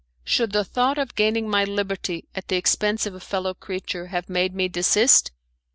Should 0.23 0.51
the 0.51 0.63
thought 0.63 0.97
of 0.97 1.13
gaining 1.13 1.47
my 1.47 1.63
liberty 1.63 2.27
at 2.33 2.47
the 2.47 2.55
expense 2.55 3.05
of 3.05 3.13
a 3.13 3.19
fellow 3.19 3.53
creature 3.53 4.07
have 4.07 4.29
made 4.29 4.55
me 4.55 4.67
desist? 4.67 5.31